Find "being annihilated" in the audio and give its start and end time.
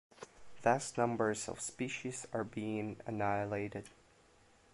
2.43-3.87